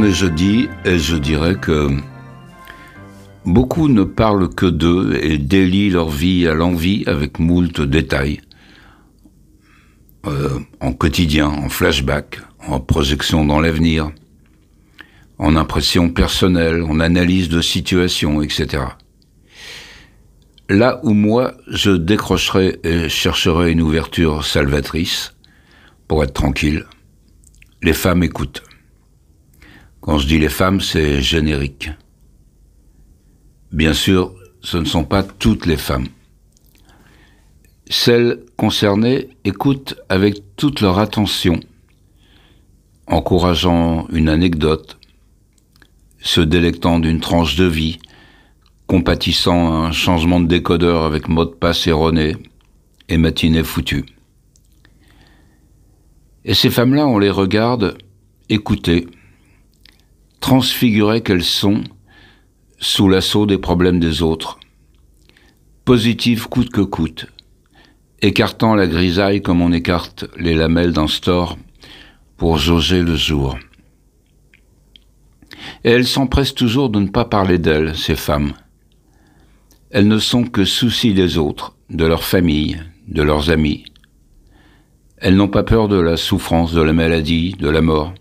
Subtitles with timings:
[0.00, 0.22] On est
[0.84, 1.88] et je dirais que
[3.44, 8.40] beaucoup ne parlent que d'eux et délient leur vie à l'envie avec moult détails.
[10.24, 14.12] Euh, en quotidien, en flashback, en projection dans l'avenir,
[15.36, 18.84] en impression personnelle, en analyse de situation, etc.
[20.68, 25.34] Là où moi, je décrocherai et chercherai une ouverture salvatrice,
[26.06, 26.86] pour être tranquille,
[27.82, 28.62] les femmes écoutent.
[30.08, 31.90] Quand je dis les femmes, c'est générique.
[33.72, 36.06] Bien sûr, ce ne sont pas toutes les femmes.
[37.90, 41.60] Celles concernées écoutent avec toute leur attention,
[43.06, 44.96] encourageant une anecdote,
[46.20, 47.98] se délectant d'une tranche de vie,
[48.86, 52.34] compatissant un changement de décodeur avec mot de passe erroné
[53.10, 54.06] et matinée foutue.
[56.46, 57.98] Et ces femmes-là, on les regarde
[58.48, 59.06] écouter,
[60.40, 61.82] transfigurées qu'elles sont
[62.78, 64.58] sous l'assaut des problèmes des autres,
[65.84, 67.26] positives coûte que coûte,
[68.20, 71.58] écartant la grisaille comme on écarte les lamelles d'un store
[72.36, 73.58] pour jauger le jour.
[75.84, 78.52] Et elles s'empressent toujours de ne pas parler d'elles, ces femmes.
[79.90, 83.84] Elles ne sont que soucis des autres, de leur famille, de leurs amis.
[85.16, 88.14] Elles n'ont pas peur de la souffrance, de la maladie, de la mort.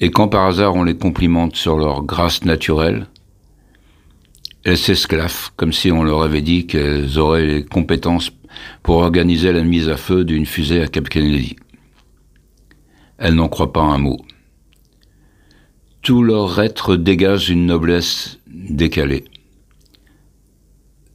[0.00, 3.06] Et quand par hasard on les complimente sur leur grâce naturelle,
[4.64, 8.32] elles s'esclaffent comme si on leur avait dit qu'elles auraient les compétences
[8.82, 11.56] pour organiser la mise à feu d'une fusée à Cap Kennedy.
[13.18, 14.18] Elles n'en croient pas un mot.
[16.02, 19.24] Tout leur être dégage une noblesse décalée,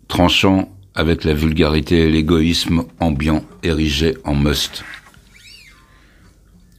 [0.07, 4.83] tranchant avec la vulgarité et l'égoïsme ambiant érigé en must.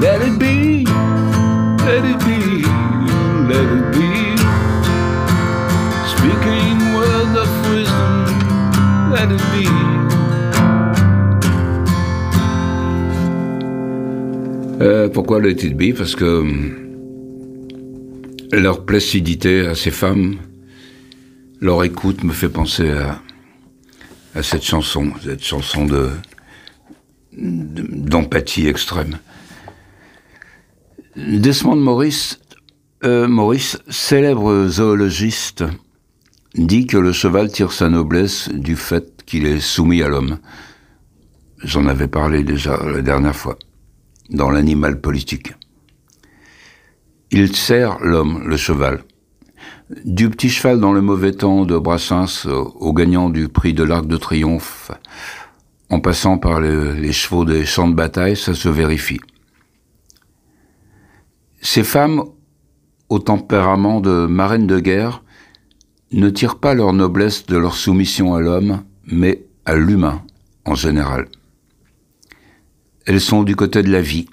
[0.00, 0.84] Let it be,
[1.84, 2.64] let it be,
[3.50, 4.36] let it be.
[6.08, 8.24] Speaking words of wisdom,
[9.12, 9.68] let it be.
[14.80, 16.74] Euh, pourquoi let it be Parce que hum,
[18.52, 20.36] leur placidité à ces femmes,
[21.60, 23.20] leur écoute me fait penser à,
[24.34, 26.08] à cette chanson, cette chanson de
[27.32, 29.18] d'empathie extrême.
[31.16, 32.38] Desmond Morris,
[33.02, 35.64] euh, Maurice, célèbre zoologiste,
[36.54, 40.38] dit que le cheval tire sa noblesse du fait qu'il est soumis à l'homme.
[41.64, 43.58] J'en avais parlé déjà la dernière fois,
[44.30, 45.52] dans l'animal politique.
[47.32, 49.02] Il sert l'homme, le cheval.
[50.04, 54.06] Du petit cheval dans le mauvais temps de Brassens au gagnant du prix de l'Arc
[54.06, 54.92] de Triomphe,
[55.88, 59.18] en passant par les chevaux des champs de bataille, ça se vérifie.
[61.60, 62.24] Ces femmes,
[63.10, 65.22] au tempérament de marraines de guerre,
[66.10, 70.22] ne tirent pas leur noblesse de leur soumission à l'homme, mais à l'humain
[70.64, 71.28] en général.
[73.06, 74.26] Elles sont du côté de la vie,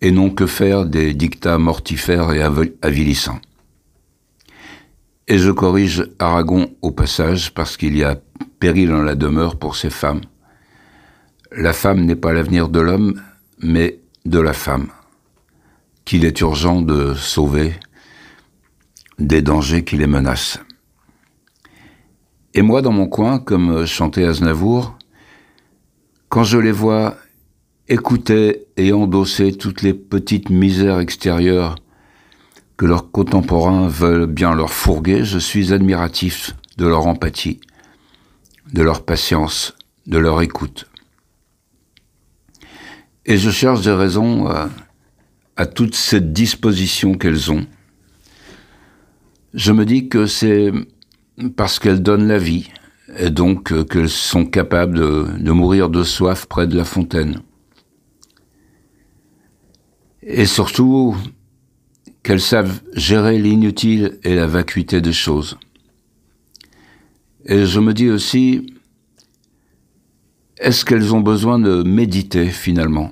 [0.00, 2.42] et n'ont que faire des dictats mortifères et
[2.82, 3.40] avilissants.
[5.28, 8.20] Et je corrige Aragon au passage parce qu'il y a
[8.58, 10.22] péril en la demeure pour ces femmes.
[11.52, 13.22] La femme n'est pas l'avenir de l'homme,
[13.60, 14.88] mais de la femme
[16.04, 17.74] qu'il est urgent de sauver
[19.18, 20.58] des dangers qui les menacent.
[22.54, 24.96] Et moi, dans mon coin, comme chantait Aznavour,
[26.28, 27.16] quand je les vois
[27.88, 31.76] écouter et endosser toutes les petites misères extérieures
[32.76, 37.60] que leurs contemporains veulent bien leur fourguer, je suis admiratif de leur empathie,
[38.72, 39.74] de leur patience,
[40.06, 40.88] de leur écoute.
[43.24, 44.66] Et je cherche des raisons euh,
[45.56, 47.66] à toute cette disposition qu'elles ont.
[49.54, 50.72] Je me dis que c'est
[51.56, 52.70] parce qu'elles donnent la vie,
[53.18, 57.42] et donc euh, qu'elles sont capables de, de, mourir de soif près de la fontaine.
[60.22, 61.16] Et surtout,
[62.22, 65.58] qu'elles savent gérer l'inutile et la vacuité des choses.
[67.44, 68.72] Et je me dis aussi,
[70.58, 73.10] est-ce qu'elles ont besoin de méditer finalement?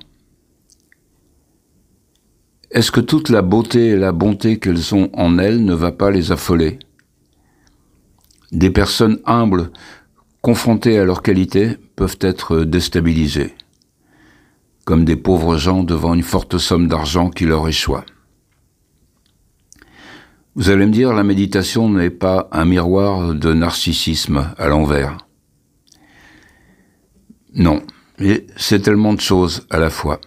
[2.71, 6.13] Est-ce que toute la beauté et la bonté qu'elles ont en elles ne va pas
[6.13, 6.79] les affoler?
[8.53, 9.73] Des personnes humbles,
[10.41, 13.57] confrontées à leur qualité, peuvent être déstabilisées,
[14.85, 18.05] comme des pauvres gens devant une forte somme d'argent qui leur échoit.
[20.55, 25.19] Vous allez me dire, la méditation n'est pas un miroir de narcissisme à l'envers.
[27.53, 27.83] Non,
[28.57, 30.21] c'est tellement de choses à la fois.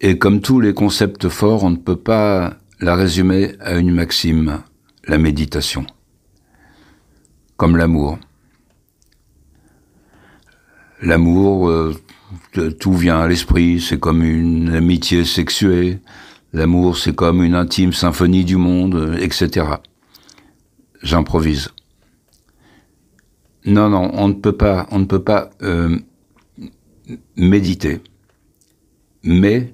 [0.00, 4.62] Et comme tous les concepts forts, on ne peut pas la résumer à une maxime,
[5.06, 5.86] la méditation.
[7.56, 8.18] Comme l'amour.
[11.00, 11.94] L'amour, euh,
[12.78, 16.00] tout vient à l'esprit, c'est comme une amitié sexuée,
[16.56, 19.66] L'amour, c'est comme une intime symphonie du monde, etc.
[21.02, 21.68] J'improvise.
[23.66, 25.98] Non, non, on ne peut pas, on ne peut pas euh,
[27.36, 28.00] méditer,
[29.22, 29.70] mais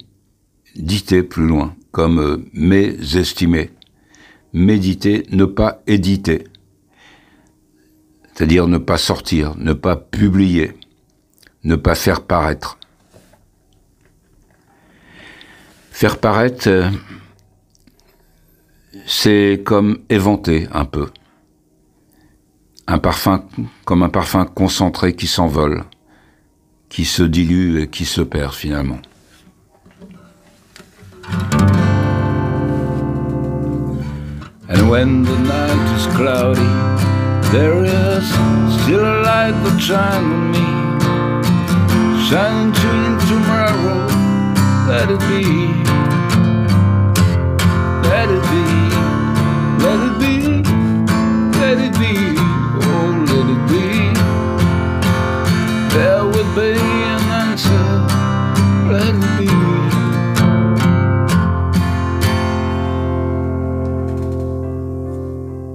[0.77, 3.71] diter plus loin, comme euh, mésestimer.
[4.53, 6.45] Méditer, ne pas éditer,
[8.35, 10.73] c'est-à-dire ne pas sortir, ne pas publier,
[11.65, 12.79] ne pas faire paraître.
[15.91, 16.91] Faire paraître, euh,
[19.07, 21.09] c'est comme éventer un peu.
[22.87, 23.45] Un parfum,
[23.85, 25.85] comme un parfum concentré qui s'envole,
[26.89, 28.99] qui se dilue et qui se perd finalement.
[34.93, 36.73] When the night is cloudy,
[37.51, 38.25] there is
[38.83, 40.67] still a light that shines on me,
[42.29, 42.93] shining to
[43.27, 44.05] tomorrow.
[44.93, 45.45] Let it be.
[48.11, 48.67] Let it be,
[49.83, 50.22] let it be,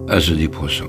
[0.09, 0.86] À jeudi prochain.